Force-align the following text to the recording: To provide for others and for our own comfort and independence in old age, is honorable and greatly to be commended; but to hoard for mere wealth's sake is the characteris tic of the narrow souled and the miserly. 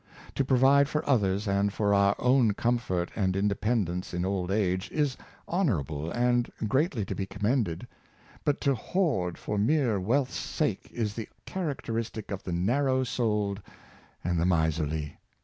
To 0.33 0.43
provide 0.43 0.89
for 0.89 1.07
others 1.07 1.47
and 1.47 1.71
for 1.71 1.93
our 1.93 2.15
own 2.17 2.55
comfort 2.55 3.11
and 3.15 3.35
independence 3.35 4.15
in 4.15 4.25
old 4.25 4.49
age, 4.49 4.89
is 4.91 5.15
honorable 5.47 6.09
and 6.09 6.51
greatly 6.67 7.05
to 7.05 7.13
be 7.13 7.27
commended; 7.27 7.85
but 8.43 8.59
to 8.61 8.73
hoard 8.73 9.37
for 9.37 9.59
mere 9.59 9.99
wealth's 9.99 10.35
sake 10.39 10.89
is 10.91 11.13
the 11.13 11.29
characteris 11.45 12.09
tic 12.11 12.31
of 12.31 12.41
the 12.41 12.51
narrow 12.51 13.03
souled 13.03 13.61
and 14.23 14.39
the 14.39 14.45
miserly. 14.47 15.19